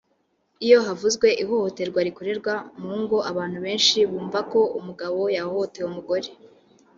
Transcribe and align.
Iyo 0.65 0.77
havuzwe 0.85 1.27
ihohoterwa 1.43 1.99
rikorerwa 2.07 2.53
mu 2.81 2.93
ngo 3.01 3.17
abantu 3.31 3.57
benshi 3.65 3.97
bumva 4.11 4.39
ko 4.51 4.59
umugabo 4.79 5.19
yahohoteye 5.35 5.85
umugore 5.91 6.29